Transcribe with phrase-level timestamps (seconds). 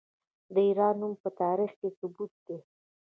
[0.53, 2.57] د ایران نوم په تاریخ کې ثبت دی.